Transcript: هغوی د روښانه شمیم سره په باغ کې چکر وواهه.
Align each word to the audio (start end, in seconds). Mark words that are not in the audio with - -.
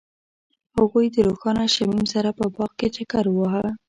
هغوی 0.77 1.05
د 1.11 1.17
روښانه 1.27 1.65
شمیم 1.75 2.05
سره 2.13 2.29
په 2.37 2.45
باغ 2.55 2.71
کې 2.79 2.87
چکر 2.95 3.25
وواهه. 3.29 3.67